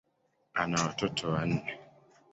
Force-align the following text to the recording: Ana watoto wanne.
Ana 0.55 0.77
watoto 0.85 1.23
wanne. 1.31 1.79